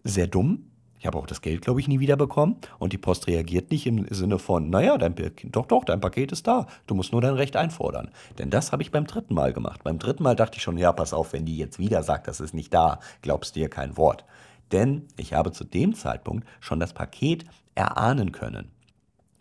Sehr 0.03 0.27
dumm. 0.27 0.65
Ich 0.97 1.05
habe 1.05 1.17
auch 1.17 1.27
das 1.27 1.41
Geld, 1.41 1.61
glaube 1.61 1.79
ich, 1.79 1.87
nie 1.87 2.01
wieder 2.01 2.17
bekommen. 2.17 2.57
Und 2.77 2.91
die 2.91 2.97
Post 2.97 3.27
reagiert 3.27 3.71
nicht 3.71 3.87
im 3.87 4.05
Sinne 4.09 4.37
von, 4.37 4.69
naja, 4.69 4.97
dein, 4.97 5.15
doch, 5.45 5.65
doch, 5.65 5.85
dein 5.85 6.01
Paket 6.01 6.33
ist 6.33 6.45
da. 6.45 6.67
Du 6.87 6.95
musst 6.95 7.13
nur 7.13 7.21
dein 7.21 7.35
Recht 7.35 7.55
einfordern. 7.55 8.11
Denn 8.37 8.49
das 8.49 8.73
habe 8.73 8.81
ich 8.81 8.91
beim 8.91 9.07
dritten 9.07 9.33
Mal 9.33 9.53
gemacht. 9.53 9.83
Beim 9.83 9.97
dritten 9.97 10.23
Mal 10.23 10.35
dachte 10.35 10.57
ich 10.57 10.63
schon, 10.63 10.77
ja, 10.77 10.91
pass 10.91 11.13
auf, 11.13 11.31
wenn 11.31 11.45
die 11.45 11.57
jetzt 11.57 11.79
wieder 11.79 12.03
sagt, 12.03 12.27
das 12.27 12.41
ist 12.41 12.53
nicht 12.53 12.73
da, 12.73 12.99
glaubst 13.21 13.55
du 13.55 13.61
ihr 13.61 13.69
kein 13.69 13.95
Wort. 13.95 14.25
Denn 14.71 15.07
ich 15.17 15.33
habe 15.33 15.51
zu 15.51 15.63
dem 15.63 15.95
Zeitpunkt 15.95 16.47
schon 16.59 16.79
das 16.79 16.93
Paket 16.93 17.45
erahnen 17.75 18.31
können 18.31 18.71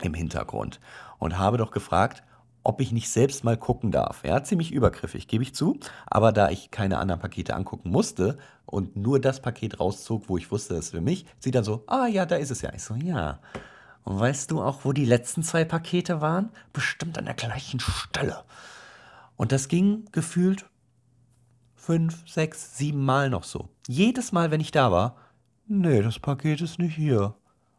im 0.03 0.15
Hintergrund 0.15 0.81
und 1.19 1.39
habe 1.39 1.59
doch 1.59 1.71
gefragt, 1.71 2.23
ob 2.63 2.81
ich 2.81 2.93
nicht 2.93 3.09
selbst 3.09 3.45
mal 3.45 3.57
gucken 3.57 3.91
darf. 3.91 4.25
Ja, 4.25 4.43
ziemlich 4.43 4.73
übergriffig, 4.73 5.27
gebe 5.27 5.43
ich 5.43 5.55
zu. 5.55 5.79
Aber 6.07 6.33
da 6.33 6.51
ich 6.51 6.71
keine 6.71 6.99
anderen 6.99 7.21
Pakete 7.21 7.55
angucken 7.55 7.91
musste 7.91 8.39
und 8.67 8.97
nur 8.97 9.21
das 9.21 9.41
Paket 9.41 9.81
rauszog, 9.81 10.29
wo 10.29 10.37
ich 10.37 10.51
wusste, 10.51 10.75
das 10.75 10.87
ist 10.87 10.91
für 10.91 11.01
mich, 11.01 11.25
sie 11.39 11.51
dann 11.51 11.65
so, 11.65 11.85
ah 11.87 12.07
ja, 12.07 12.27
da 12.27 12.37
ist 12.37 12.51
es 12.51 12.63
ja. 12.63 12.73
Ich 12.75 12.83
so, 12.83 12.95
ja. 12.95 13.39
Und 14.05 14.21
weißt 14.21 14.51
du 14.51 14.63
auch, 14.63 14.85
wo 14.85 14.93
die 14.93 15.05
letzten 15.05 15.43
zwei 15.43 15.65
Pakete 15.65 16.21
waren? 16.21 16.51
Bestimmt 16.73 17.19
an 17.19 17.25
der 17.25 17.35
gleichen 17.35 17.81
Stelle. 17.81 18.45
Und 19.37 19.53
das 19.53 19.69
ging 19.69 20.07
gefühlt 20.13 20.67
fünf, 21.75 22.29
sechs, 22.29 22.77
sieben 22.77 23.05
Mal 23.05 23.31
noch 23.31 23.45
so. 23.45 23.69
Jedes 23.91 24.33
Mal, 24.33 24.51
wenn 24.51 24.61
ich 24.61 24.71
da 24.71 24.93
war, 24.93 25.17
nee, 25.67 26.03
das 26.03 26.19
Paket 26.19 26.61
ist 26.61 26.79
nicht 26.79 26.95
hier. 26.95 27.35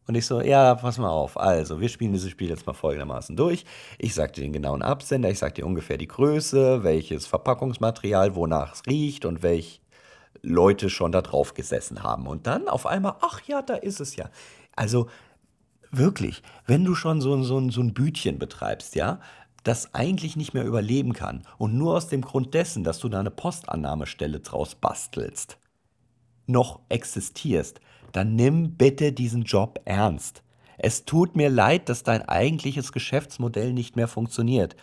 Und 0.08 0.16
ich 0.16 0.26
so, 0.26 0.42
ja, 0.42 0.74
pass 0.74 0.98
mal 0.98 1.08
auf. 1.08 1.40
Also, 1.40 1.80
wir 1.80 1.88
spielen 1.88 2.14
dieses 2.14 2.32
Spiel 2.32 2.50
jetzt 2.50 2.66
mal 2.66 2.74
folgendermaßen 2.74 3.36
durch. 3.36 3.64
Ich 4.00 4.16
sag 4.16 4.34
dir 4.34 4.42
den 4.42 4.52
genauen 4.52 4.82
Absender, 4.82 5.30
ich 5.30 5.38
sag 5.38 5.54
dir 5.54 5.68
ungefähr 5.68 6.00
die 6.00 6.08
Größe, 6.08 6.82
welches 6.82 7.28
Verpackungsmaterial, 7.28 8.34
wonach 8.34 8.74
es 8.74 8.82
riecht 8.88 9.24
und 9.24 9.44
welche 9.44 9.82
Leute 10.42 10.90
schon 10.90 11.12
da 11.12 11.22
drauf 11.22 11.54
gesessen 11.54 12.02
haben. 12.02 12.26
Und 12.26 12.48
dann 12.48 12.68
auf 12.68 12.88
einmal, 12.88 13.18
ach 13.22 13.42
ja, 13.46 13.62
da 13.62 13.76
ist 13.76 14.00
es 14.00 14.16
ja. 14.16 14.32
Also, 14.76 15.08
wirklich, 15.92 16.42
wenn 16.66 16.86
du 16.86 16.96
schon 16.96 17.22
so, 17.22 17.40
so, 17.44 17.70
so 17.70 17.82
ein 17.82 17.94
Bütchen 17.94 18.40
betreibst, 18.40 18.96
ja, 18.96 19.20
das 19.64 19.94
eigentlich 19.94 20.36
nicht 20.36 20.56
mehr 20.56 20.66
überleben 20.66 21.14
kann 21.14 21.44
und 21.60 21.78
nur 21.78 21.96
aus 21.96 22.08
dem 22.08 22.22
Grund 22.22 22.56
dessen, 22.56 22.84
dass 22.84 22.98
du 22.98 23.10
da 23.10 23.20
eine 23.20 23.30
Postannahmestelle 23.30 24.40
draus 24.40 24.74
bastelst, 24.74 25.60
noch 26.50 26.82
existierst, 26.90 27.80
dann 28.12 28.36
nimm 28.36 28.76
bitte 28.76 29.14
diesen 29.14 29.44
Job 29.44 29.80
ernst. 29.86 30.44
Es 30.78 31.06
tut 31.06 31.36
mir 31.36 31.50
leid, 31.50 31.90
dass 31.90 32.04
dein 32.04 32.28
eigentliches 32.28 32.92
Geschäftsmodell 32.92 33.74
nicht 33.74 33.96
mehr 33.96 34.08
funktioniert. 34.08 34.76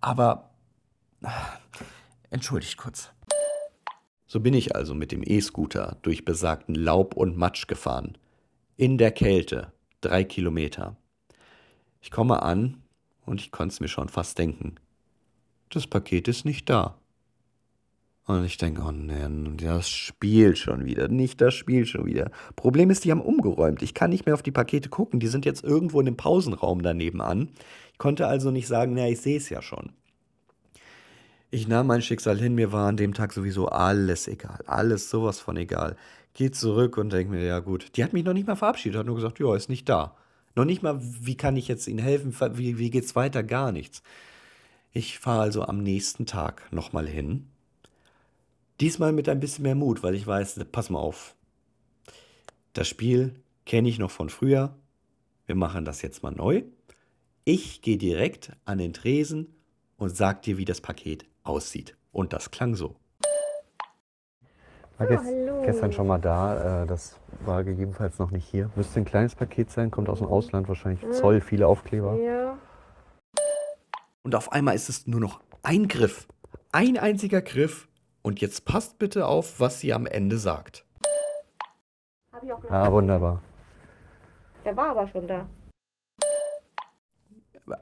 Aber 0.00 0.50
entschuldigt 2.30 2.76
kurz. 2.76 3.10
So 4.26 4.40
bin 4.40 4.54
ich 4.54 4.74
also 4.74 4.94
mit 4.94 5.12
dem 5.12 5.22
E-Scooter 5.22 5.98
durch 6.00 6.24
besagten 6.24 6.74
Laub 6.74 7.14
und 7.14 7.36
Matsch 7.36 7.66
gefahren. 7.66 8.16
In 8.76 8.96
der 8.96 9.12
Kälte, 9.12 9.72
drei 10.00 10.24
Kilometer. 10.24 10.96
Ich 12.00 12.10
komme 12.10 12.42
an 12.42 12.82
und 13.26 13.42
ich 13.42 13.52
konnte 13.52 13.74
es 13.74 13.80
mir 13.80 13.88
schon 13.88 14.08
fast 14.08 14.38
denken. 14.38 14.76
Das 15.68 15.86
Paket 15.86 16.28
ist 16.28 16.46
nicht 16.46 16.70
da. 16.70 16.98
Und 18.38 18.44
ich 18.44 18.56
denke, 18.56 18.82
oh 18.82 18.90
nein, 18.90 19.56
das 19.58 19.88
Spiel 19.88 20.56
schon 20.56 20.84
wieder, 20.84 21.08
nicht 21.08 21.40
das 21.40 21.54
Spiel 21.54 21.86
schon 21.86 22.06
wieder. 22.06 22.30
Problem 22.56 22.90
ist, 22.90 23.04
die 23.04 23.10
haben 23.10 23.20
umgeräumt. 23.20 23.82
Ich 23.82 23.94
kann 23.94 24.10
nicht 24.10 24.26
mehr 24.26 24.34
auf 24.34 24.42
die 24.42 24.50
Pakete 24.50 24.88
gucken. 24.88 25.20
Die 25.20 25.26
sind 25.26 25.44
jetzt 25.44 25.62
irgendwo 25.62 26.00
in 26.00 26.06
dem 26.06 26.16
Pausenraum 26.16 26.82
daneben 26.82 27.20
an. 27.20 27.50
Ich 27.92 27.98
konnte 27.98 28.26
also 28.26 28.50
nicht 28.50 28.66
sagen, 28.66 28.94
naja, 28.94 29.12
ich 29.12 29.20
sehe 29.20 29.36
es 29.36 29.50
ja 29.50 29.60
schon. 29.60 29.92
Ich 31.50 31.68
nahm 31.68 31.86
mein 31.86 32.00
Schicksal 32.00 32.38
hin, 32.38 32.54
mir 32.54 32.72
war 32.72 32.88
an 32.88 32.96
dem 32.96 33.12
Tag 33.12 33.32
sowieso 33.32 33.68
alles 33.68 34.26
egal. 34.26 34.60
Alles 34.66 35.10
sowas 35.10 35.38
von 35.38 35.56
egal. 35.58 35.96
Geh 36.32 36.50
zurück 36.50 36.96
und 36.96 37.12
denke 37.12 37.34
mir, 37.34 37.44
ja 37.44 37.58
gut. 37.58 37.96
Die 37.96 38.02
hat 38.02 38.14
mich 38.14 38.24
noch 38.24 38.32
nicht 38.32 38.46
mal 38.46 38.56
verabschiedet, 38.56 38.98
hat 38.98 39.06
nur 39.06 39.16
gesagt, 39.16 39.38
ja, 39.38 39.54
ist 39.54 39.68
nicht 39.68 39.88
da. 39.88 40.16
Noch 40.54 40.64
nicht 40.64 40.82
mal, 40.82 40.98
wie 41.00 41.36
kann 41.36 41.56
ich 41.56 41.68
jetzt 41.68 41.86
Ihnen 41.86 41.98
helfen, 41.98 42.34
wie, 42.56 42.78
wie 42.78 42.90
geht's 42.90 43.14
weiter, 43.14 43.42
gar 43.42 43.72
nichts. 43.72 44.02
Ich 44.92 45.18
fahre 45.18 45.42
also 45.42 45.62
am 45.64 45.82
nächsten 45.82 46.26
Tag 46.26 46.62
nochmal 46.72 47.06
hin 47.06 47.51
Diesmal 48.80 49.12
mit 49.12 49.28
ein 49.28 49.40
bisschen 49.40 49.62
mehr 49.62 49.74
Mut, 49.74 50.02
weil 50.02 50.14
ich 50.14 50.26
weiß, 50.26 50.60
pass 50.72 50.90
mal 50.90 50.98
auf. 50.98 51.36
Das 52.72 52.88
Spiel 52.88 53.34
kenne 53.66 53.88
ich 53.88 53.98
noch 53.98 54.10
von 54.10 54.28
früher. 54.28 54.74
Wir 55.46 55.54
machen 55.54 55.84
das 55.84 56.02
jetzt 56.02 56.22
mal 56.22 56.32
neu. 56.32 56.64
Ich 57.44 57.82
gehe 57.82 57.98
direkt 57.98 58.52
an 58.64 58.78
den 58.78 58.92
Tresen 58.92 59.54
und 59.96 60.16
sag 60.16 60.42
dir, 60.42 60.58
wie 60.58 60.64
das 60.64 60.80
Paket 60.80 61.26
aussieht. 61.42 61.96
Und 62.12 62.32
das 62.32 62.50
klang 62.50 62.74
so. 62.74 62.96
War 64.98 65.06
gest 65.06 65.24
gestern 65.64 65.92
schon 65.92 66.06
mal 66.06 66.18
da, 66.18 66.82
äh, 66.82 66.86
das 66.86 67.18
war 67.44 67.64
gegebenenfalls 67.64 68.18
noch 68.18 68.30
nicht 68.30 68.46
hier. 68.46 68.70
Müsste 68.76 69.00
ein 69.00 69.04
kleines 69.04 69.34
Paket 69.34 69.70
sein, 69.70 69.90
kommt 69.90 70.08
aus 70.08 70.18
dem 70.18 70.28
Ausland, 70.28 70.68
wahrscheinlich 70.68 71.08
Zoll, 71.12 71.40
viele 71.40 71.66
Aufkleber. 71.66 72.16
Ja. 72.16 72.58
Und 74.22 74.34
auf 74.34 74.52
einmal 74.52 74.74
ist 74.74 74.88
es 74.88 75.06
nur 75.06 75.20
noch 75.20 75.40
ein 75.62 75.88
Griff. 75.88 76.28
Ein 76.70 76.98
einziger 76.98 77.42
Griff 77.42 77.88
und 78.22 78.40
jetzt 78.40 78.64
passt 78.64 78.98
bitte 78.98 79.26
auf, 79.26 79.60
was 79.60 79.80
sie 79.80 79.92
am 79.92 80.06
Ende 80.06 80.38
sagt. 80.38 80.84
Hab 82.32 82.42
ich 82.42 82.52
auch 82.52 82.64
Ja, 82.64 82.90
wunderbar. 82.92 83.42
Der 84.64 84.76
war 84.76 84.90
aber 84.90 85.08
schon 85.08 85.26
da. 85.26 85.48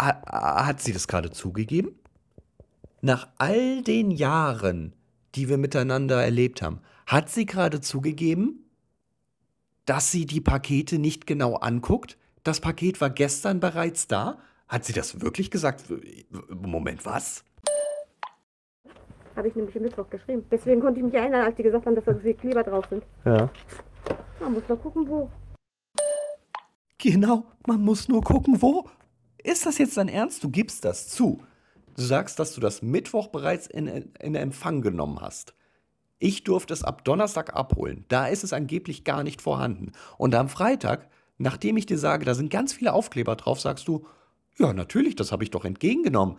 Ha- 0.00 0.66
Hat 0.66 0.80
sie 0.80 0.92
das 0.92 1.09
gerade 1.09 1.30
zugegeben? 1.30 1.99
Nach 3.02 3.28
all 3.38 3.82
den 3.82 4.11
Jahren, 4.11 4.94
die 5.35 5.49
wir 5.49 5.56
miteinander 5.59 6.23
erlebt 6.23 6.61
haben, 6.62 6.80
hat 7.06 7.30
sie 7.30 7.47
gerade 7.47 7.80
zugegeben, 7.80 8.70
dass 9.87 10.11
sie 10.11 10.26
die 10.26 10.40
Pakete 10.40 10.99
nicht 10.99 11.26
genau 11.26 11.54
anguckt? 11.56 12.18
Das 12.44 12.61
Paket 12.61 13.00
war 13.00 13.11
gestern 13.11 13.61
bereits 13.61 14.06
da? 14.06 14.38
Hat 14.68 14.85
sie 14.85 14.92
das 14.92 15.20
wirklich 15.20 15.50
gesagt? 15.50 15.85
Moment, 16.50 17.04
was? 17.04 17.44
Habe 19.37 19.49
ich 19.49 19.54
nämlich 19.54 19.76
am 19.76 19.82
Mittwoch 19.82 20.08
geschrieben. 20.10 20.44
Deswegen 20.50 20.80
konnte 20.80 21.00
ich 21.00 21.06
mich 21.06 21.14
erinnern, 21.14 21.44
als 21.44 21.56
die 21.56 21.62
gesagt 21.62 21.87
haben, 21.87 21.94
dass 21.94 22.04
da 22.04 22.14
so 22.14 22.20
viele 22.20 22.34
Kleber 22.34 22.62
drauf 22.62 22.84
sind. 22.90 23.04
Ja. 23.25 23.50
Man 24.40 24.54
muss 24.54 24.68
noch 24.68 24.80
gucken, 24.80 25.08
wo. 25.08 25.30
Genau, 26.99 27.44
man 27.66 27.80
muss 27.80 28.08
nur 28.08 28.22
gucken, 28.22 28.60
wo. 28.60 28.88
Ist 29.42 29.64
das 29.64 29.78
jetzt 29.78 29.96
dein 29.96 30.08
Ernst? 30.08 30.44
Du 30.44 30.50
gibst 30.50 30.84
das 30.84 31.08
zu. 31.08 31.42
Du 31.96 32.02
sagst, 32.02 32.38
dass 32.38 32.54
du 32.54 32.60
das 32.60 32.82
Mittwoch 32.82 33.28
bereits 33.28 33.66
in, 33.66 33.87
in 33.87 34.34
Empfang 34.34 34.82
genommen 34.82 35.20
hast. 35.20 35.54
Ich 36.18 36.44
durfte 36.44 36.75
es 36.75 36.84
ab 36.84 37.04
Donnerstag 37.04 37.54
abholen. 37.56 38.04
Da 38.08 38.26
ist 38.26 38.44
es 38.44 38.52
angeblich 38.52 39.04
gar 39.04 39.22
nicht 39.22 39.40
vorhanden. 39.40 39.92
Und 40.18 40.34
am 40.34 40.50
Freitag, 40.50 41.08
nachdem 41.38 41.78
ich 41.78 41.87
dir 41.87 41.99
sage, 41.99 42.26
da 42.26 42.34
sind 42.34 42.50
ganz 42.50 42.75
viele 42.75 42.92
Aufkleber 42.92 43.37
drauf, 43.37 43.60
sagst 43.60 43.88
du, 43.88 44.06
ja, 44.58 44.75
natürlich, 44.75 45.16
das 45.16 45.32
habe 45.32 45.42
ich 45.42 45.50
doch 45.50 45.64
entgegengenommen. 45.64 46.37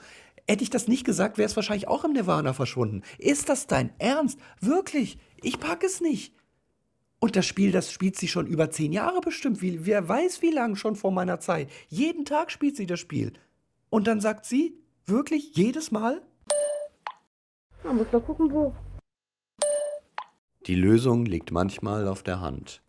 Hätte 0.48 0.64
ich 0.64 0.70
das 0.70 0.88
nicht 0.88 1.06
gesagt, 1.06 1.38
wäre 1.38 1.48
es 1.48 1.56
wahrscheinlich 1.56 1.88
auch 1.88 2.04
im 2.04 2.14
Nirvana 2.14 2.54
verschwunden. 2.54 3.04
Ist 3.18 3.50
das 3.50 3.68
dein 3.68 3.94
Ernst? 4.00 4.40
Wirklich? 4.60 5.18
Ich 5.42 5.60
pack 5.60 5.84
es 5.84 6.02
nicht. 6.02 6.34
Und 7.20 7.36
das 7.36 7.46
Spiel, 7.46 7.72
das 7.72 7.92
spielt 7.92 8.18
sie 8.18 8.28
schon 8.28 8.48
über 8.48 8.72
zehn 8.72 8.92
Jahre 8.92 9.22
bestimmt. 9.22 9.62
Wie, 9.62 9.86
wer 9.86 10.10
weiß, 10.10 10.42
wie 10.42 10.50
lange 10.50 10.76
schon 10.76 10.96
vor 10.96 11.12
meiner 11.12 11.40
Zeit. 11.40 11.70
Jeden 11.88 12.26
Tag 12.26 12.52
spielt 12.52 12.76
sie 12.76 12.88
das 12.88 13.00
Spiel. 13.00 13.34
Und 13.90 14.08
dann 14.08 14.20
sagt 14.20 14.46
sie, 14.46 14.76
wirklich, 15.06 15.56
jedes 15.56 15.92
Mal? 15.92 16.22
Man 17.84 17.98
muss 17.98 18.12
noch 18.12 18.26
gucken, 18.26 18.52
wo. 18.52 18.74
Die 20.66 20.76
Lösung 20.76 21.26
liegt 21.26 21.52
manchmal 21.52 22.08
auf 22.08 22.24
der 22.24 22.42
Hand. 22.42 22.82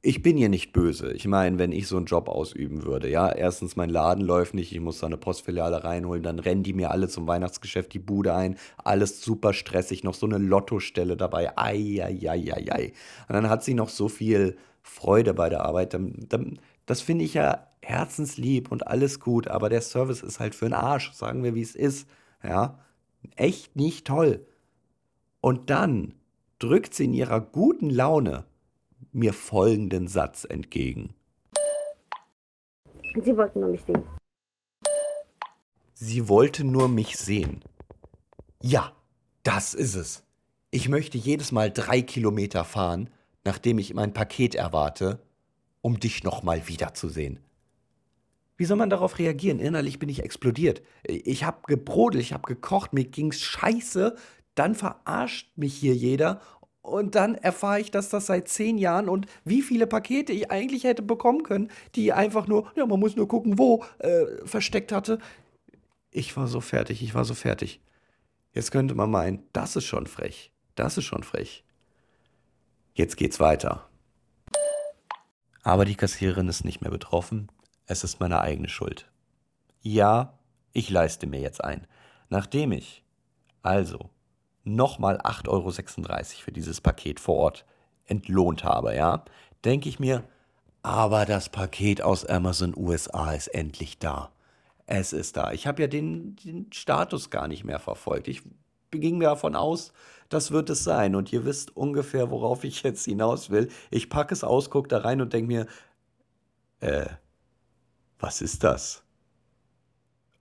Ich 0.00 0.22
bin 0.22 0.36
hier 0.36 0.48
nicht 0.48 0.72
böse. 0.72 1.12
Ich 1.12 1.26
meine, 1.26 1.58
wenn 1.58 1.72
ich 1.72 1.88
so 1.88 1.96
einen 1.96 2.06
Job 2.06 2.28
ausüben 2.28 2.84
würde, 2.84 3.10
ja, 3.10 3.32
erstens 3.32 3.74
mein 3.74 3.90
Laden 3.90 4.24
läuft 4.24 4.54
nicht, 4.54 4.72
ich 4.72 4.78
muss 4.80 5.00
da 5.00 5.06
eine 5.06 5.16
Postfiliale 5.16 5.82
reinholen, 5.82 6.22
dann 6.22 6.38
rennen 6.38 6.62
die 6.62 6.72
mir 6.72 6.92
alle 6.92 7.08
zum 7.08 7.26
Weihnachtsgeschäft 7.26 7.92
die 7.92 7.98
Bude 7.98 8.32
ein, 8.32 8.56
alles 8.76 9.22
super 9.22 9.52
stressig, 9.52 10.04
noch 10.04 10.14
so 10.14 10.26
eine 10.26 10.38
Lottostelle 10.38 11.16
dabei, 11.16 11.50
ei, 11.58 12.00
ei, 12.00 12.30
ei, 12.30 12.52
ei, 12.52 12.72
ei. 12.72 12.92
Und 13.28 13.34
dann 13.34 13.50
hat 13.50 13.64
sie 13.64 13.74
noch 13.74 13.88
so 13.88 14.08
viel 14.08 14.56
Freude 14.82 15.34
bei 15.34 15.48
der 15.48 15.64
Arbeit, 15.64 15.94
dann, 15.94 16.14
dann, 16.28 16.60
das 16.86 17.00
finde 17.00 17.24
ich 17.24 17.34
ja 17.34 17.66
herzenslieb 17.82 18.70
und 18.70 18.86
alles 18.86 19.18
gut, 19.18 19.48
aber 19.48 19.68
der 19.68 19.80
Service 19.80 20.22
ist 20.22 20.38
halt 20.38 20.54
für 20.54 20.66
den 20.66 20.74
Arsch, 20.74 21.12
sagen 21.12 21.42
wir, 21.42 21.56
wie 21.56 21.62
es 21.62 21.74
ist, 21.74 22.08
ja. 22.44 22.78
Echt 23.34 23.74
nicht 23.74 24.06
toll. 24.06 24.46
Und 25.40 25.70
dann 25.70 26.14
drückt 26.60 26.94
sie 26.94 27.06
in 27.06 27.14
ihrer 27.14 27.40
guten 27.40 27.90
Laune 27.90 28.44
mir 29.12 29.32
folgenden 29.32 30.08
Satz 30.08 30.44
entgegen. 30.44 31.14
Sie 33.24 33.36
wollten 33.36 33.60
nur 33.60 33.70
mich 33.70 33.84
sehen. 33.84 34.04
Sie 35.94 36.28
wollte 36.28 36.64
nur 36.64 36.88
mich 36.88 37.16
sehen. 37.16 37.64
Ja, 38.62 38.92
das 39.42 39.74
ist 39.74 39.94
es. 39.94 40.22
Ich 40.70 40.88
möchte 40.88 41.18
jedes 41.18 41.50
Mal 41.50 41.72
drei 41.72 42.02
Kilometer 42.02 42.64
fahren, 42.64 43.10
nachdem 43.44 43.78
ich 43.78 43.94
mein 43.94 44.12
Paket 44.12 44.54
erwarte, 44.54 45.20
um 45.80 45.98
dich 45.98 46.22
nochmal 46.22 46.68
wiederzusehen. 46.68 47.40
Wie 48.56 48.64
soll 48.64 48.76
man 48.76 48.90
darauf 48.90 49.18
reagieren? 49.18 49.60
Innerlich 49.60 49.98
bin 49.98 50.08
ich 50.08 50.22
explodiert. 50.22 50.82
Ich 51.04 51.44
hab 51.44 51.66
gebrodelt, 51.66 52.22
ich 52.22 52.32
hab 52.32 52.44
gekocht, 52.46 52.92
mir 52.92 53.04
ging's 53.04 53.40
scheiße. 53.40 54.16
Dann 54.54 54.74
verarscht 54.74 55.56
mich 55.56 55.74
hier 55.74 55.94
jeder 55.94 56.40
und 56.82 57.14
dann 57.14 57.34
erfahre 57.34 57.80
ich, 57.80 57.90
dass 57.90 58.08
das 58.08 58.26
seit 58.26 58.48
zehn 58.48 58.78
Jahren 58.78 59.08
und 59.08 59.26
wie 59.44 59.62
viele 59.62 59.86
Pakete 59.86 60.32
ich 60.32 60.50
eigentlich 60.50 60.84
hätte 60.84 61.02
bekommen 61.02 61.42
können, 61.42 61.70
die 61.94 62.12
einfach 62.12 62.46
nur, 62.46 62.70
ja, 62.76 62.86
man 62.86 63.00
muss 63.00 63.16
nur 63.16 63.28
gucken, 63.28 63.58
wo, 63.58 63.84
äh, 63.98 64.24
versteckt 64.44 64.92
hatte. 64.92 65.18
Ich 66.10 66.36
war 66.36 66.46
so 66.46 66.60
fertig, 66.60 67.02
ich 67.02 67.14
war 67.14 67.24
so 67.24 67.34
fertig. 67.34 67.80
Jetzt 68.52 68.70
könnte 68.70 68.94
man 68.94 69.10
meinen, 69.10 69.42
das 69.52 69.76
ist 69.76 69.84
schon 69.84 70.06
frech. 70.06 70.52
Das 70.74 70.96
ist 70.96 71.04
schon 71.04 71.22
frech. 71.22 71.64
Jetzt 72.94 73.16
geht's 73.16 73.40
weiter. 73.40 73.88
Aber 75.62 75.84
die 75.84 75.96
Kassiererin 75.96 76.48
ist 76.48 76.64
nicht 76.64 76.80
mehr 76.80 76.90
betroffen. 76.90 77.50
Es 77.86 78.04
ist 78.04 78.20
meine 78.20 78.40
eigene 78.40 78.68
Schuld. 78.68 79.10
Ja, 79.82 80.38
ich 80.72 80.90
leiste 80.90 81.26
mir 81.26 81.40
jetzt 81.40 81.62
ein. 81.62 81.86
Nachdem 82.28 82.72
ich 82.72 83.04
also 83.62 84.10
nochmal 84.74 85.18
8,36 85.18 85.48
Euro 85.48 85.70
für 86.44 86.52
dieses 86.52 86.80
Paket 86.80 87.20
vor 87.20 87.36
Ort 87.36 87.64
entlohnt 88.06 88.64
habe, 88.64 88.94
ja, 88.94 89.24
denke 89.64 89.88
ich 89.88 89.98
mir, 89.98 90.24
aber 90.82 91.26
das 91.26 91.48
Paket 91.48 92.02
aus 92.02 92.24
Amazon 92.24 92.74
USA 92.76 93.32
ist 93.32 93.48
endlich 93.48 93.98
da. 93.98 94.30
Es 94.86 95.12
ist 95.12 95.36
da. 95.36 95.52
Ich 95.52 95.66
habe 95.66 95.82
ja 95.82 95.88
den, 95.88 96.36
den, 96.36 96.72
Status 96.72 97.28
gar 97.28 97.46
nicht 97.46 97.64
mehr 97.64 97.78
verfolgt. 97.78 98.26
Ich 98.26 98.42
ging 98.90 99.20
davon 99.20 99.54
aus, 99.54 99.92
das 100.30 100.50
wird 100.50 100.70
es 100.70 100.84
sein. 100.84 101.14
Und 101.14 101.30
ihr 101.32 101.44
wisst 101.44 101.76
ungefähr, 101.76 102.30
worauf 102.30 102.64
ich 102.64 102.82
jetzt 102.82 103.04
hinaus 103.04 103.50
will. 103.50 103.68
Ich 103.90 104.08
packe 104.08 104.32
es 104.32 104.44
aus, 104.44 104.70
gucke 104.70 104.88
da 104.88 104.98
rein 104.98 105.20
und 105.20 105.34
denke 105.34 105.48
mir, 105.48 105.66
äh, 106.80 107.06
was 108.18 108.40
ist 108.40 108.64
das? 108.64 109.02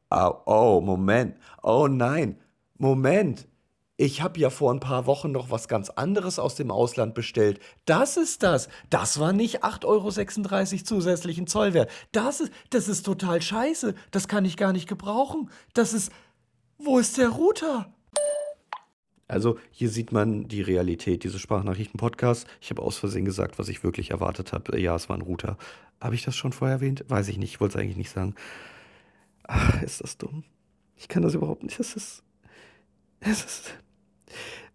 Oh, 0.10 0.34
oh, 0.46 0.81
Moment. 0.81 1.36
Oh 1.62 1.88
nein. 1.88 2.39
Moment. 2.77 3.48
Ich 4.00 4.22
habe 4.22 4.39
ja 4.39 4.51
vor 4.51 4.72
ein 4.72 4.80
paar 4.80 5.08
Wochen 5.08 5.32
noch 5.32 5.50
was 5.50 5.68
ganz 5.68 5.89
anderes 5.89 6.38
aus 6.38 6.54
dem 6.54 6.70
Ausland 6.70 7.16
bestellt. 7.16 7.60
Das 7.86 8.16
ist 8.16 8.44
das. 8.44 8.70
Das 8.92 9.20
war 9.20 9.33
nicht 9.33 9.64
8,36 9.64 9.86
Euro 9.86 10.83
zusätzlichen 10.83 11.48
Zollwert. 11.48 11.90
Das 12.12 12.40
ist, 12.40 12.51
das 12.70 12.88
ist 12.88 13.03
total 13.03 13.42
scheiße. 13.42 13.96
Das 14.12 14.27
kann 14.27 14.46
ich 14.46 14.55
gar 14.55 14.72
nicht 14.72 14.88
gebrauchen. 14.88 15.50
Das 15.74 15.94
ist. 15.94 16.12
Wo 16.77 17.00
ist 17.00 17.18
der 17.18 17.29
Router? 17.29 17.92
Also 19.27 19.57
hier 19.72 19.90
sieht 19.90 20.12
man 20.12 20.48
die 20.48 20.62
Realität 20.62 21.24
dieses 21.24 21.42
Sprachnachrichten-Podcasts. 21.42 22.46
Ich 22.62 22.70
habe 22.70 22.83
aus 22.83 22.98
Versehen 22.98 23.25
gesagt, 23.25 23.57
was 23.57 23.68
ich 23.68 23.83
wirklich 23.83 24.12
erwartet 24.12 24.53
habe. 24.53 24.79
Ja, 24.79 24.96
es 24.96 25.10
war 25.10 25.18
ein 25.18 25.24
Router. 25.24 25.57
Habe 26.00 26.14
ich 26.14 26.24
das 26.24 26.36
schon 26.36 26.53
vorher 26.53 26.75
erwähnt? 26.75 27.03
Weiß 27.07 27.27
ich 27.29 27.40
nicht. 27.40 27.53
Ich 27.55 27.60
wollte 27.60 27.79
es 27.79 27.83
eigentlich 27.83 27.98
nicht 27.98 28.12
sagen. 28.12 28.36
Ach, 29.48 29.81
ist 29.81 30.01
das 30.03 30.20
dumm. 30.20 30.44
Ich 30.96 31.07
kann 31.07 31.24
das 31.24 31.33
überhaupt 31.33 31.64
nicht. 31.64 31.79
Es 31.79 31.96
ist. 31.96 32.24
Es 33.20 33.44
ist. 33.44 33.74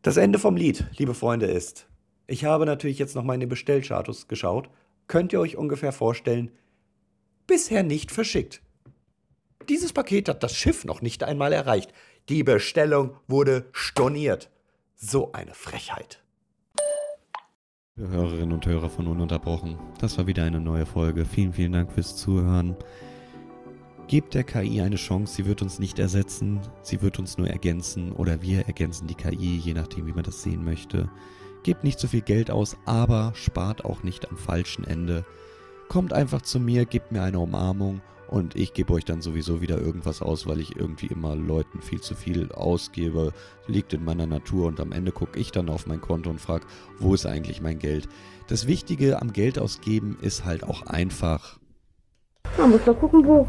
Das 0.02 0.16
Ende 0.16 0.38
vom 0.38 0.56
Lied, 0.56 0.86
liebe 0.96 1.14
Freunde, 1.14 1.46
ist, 1.46 1.86
ich 2.26 2.44
habe 2.44 2.66
natürlich 2.66 2.98
jetzt 2.98 3.14
noch 3.14 3.24
meine 3.24 3.46
Bestellstatus 3.46 4.28
geschaut. 4.28 4.70
Könnt 5.06 5.32
ihr 5.32 5.40
euch 5.40 5.56
ungefähr 5.56 5.92
vorstellen, 5.92 6.50
bisher 7.46 7.82
nicht 7.82 8.10
verschickt. 8.10 8.62
Dieses 9.68 9.92
Paket 9.92 10.28
hat 10.28 10.42
das 10.42 10.56
Schiff 10.56 10.84
noch 10.84 11.02
nicht 11.02 11.22
einmal 11.22 11.52
erreicht. 11.52 11.92
Die 12.28 12.42
Bestellung 12.42 13.16
wurde 13.28 13.66
storniert. 13.72 14.50
So 14.96 15.32
eine 15.32 15.54
Frechheit. 15.54 16.22
Hörerinnen 17.96 18.52
und 18.52 18.64
Hörer 18.64 18.88
von 18.88 19.06
Ununterbrochen, 19.06 19.76
das 20.00 20.16
war 20.16 20.26
wieder 20.26 20.44
eine 20.44 20.60
neue 20.60 20.86
Folge. 20.86 21.26
Vielen, 21.26 21.52
vielen 21.52 21.72
Dank 21.72 21.92
fürs 21.92 22.16
Zuhören. 22.16 22.74
Gebt 24.12 24.34
der 24.34 24.44
KI 24.44 24.82
eine 24.82 24.96
Chance, 24.96 25.36
sie 25.36 25.46
wird 25.46 25.62
uns 25.62 25.78
nicht 25.78 25.98
ersetzen, 25.98 26.60
sie 26.82 27.00
wird 27.00 27.18
uns 27.18 27.38
nur 27.38 27.48
ergänzen 27.48 28.12
oder 28.12 28.42
wir 28.42 28.66
ergänzen 28.66 29.06
die 29.06 29.14
KI, 29.14 29.56
je 29.56 29.72
nachdem, 29.72 30.06
wie 30.06 30.12
man 30.12 30.22
das 30.22 30.42
sehen 30.42 30.66
möchte. 30.66 31.08
Gebt 31.62 31.82
nicht 31.82 31.98
zu 31.98 32.08
viel 32.08 32.20
Geld 32.20 32.50
aus, 32.50 32.76
aber 32.84 33.32
spart 33.34 33.86
auch 33.86 34.02
nicht 34.02 34.30
am 34.30 34.36
falschen 34.36 34.84
Ende. 34.84 35.24
Kommt 35.88 36.12
einfach 36.12 36.42
zu 36.42 36.60
mir, 36.60 36.84
gebt 36.84 37.10
mir 37.10 37.22
eine 37.22 37.38
Umarmung 37.38 38.02
und 38.28 38.54
ich 38.54 38.74
gebe 38.74 38.92
euch 38.92 39.06
dann 39.06 39.22
sowieso 39.22 39.62
wieder 39.62 39.78
irgendwas 39.78 40.20
aus, 40.20 40.46
weil 40.46 40.60
ich 40.60 40.76
irgendwie 40.76 41.06
immer 41.06 41.34
Leuten 41.34 41.80
viel 41.80 42.02
zu 42.02 42.14
viel 42.14 42.52
ausgebe. 42.52 43.32
Liegt 43.66 43.94
in 43.94 44.04
meiner 44.04 44.26
Natur 44.26 44.66
und 44.66 44.78
am 44.78 44.92
Ende 44.92 45.12
gucke 45.12 45.40
ich 45.40 45.52
dann 45.52 45.70
auf 45.70 45.86
mein 45.86 46.02
Konto 46.02 46.28
und 46.28 46.38
frage, 46.38 46.66
wo 46.98 47.14
ist 47.14 47.24
eigentlich 47.24 47.62
mein 47.62 47.78
Geld? 47.78 48.10
Das 48.46 48.66
Wichtige 48.66 49.22
am 49.22 49.32
Geld 49.32 49.58
ausgeben 49.58 50.18
ist 50.20 50.44
halt 50.44 50.64
auch 50.64 50.82
einfach. 50.82 51.58
Man 52.58 52.72
muss 52.72 52.84
doch 52.84 53.00
gucken, 53.00 53.26
wo. 53.26 53.48